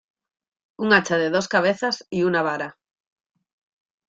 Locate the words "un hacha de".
0.79-1.29